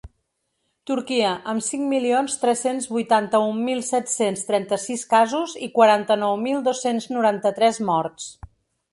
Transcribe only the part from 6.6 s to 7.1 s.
dos-cents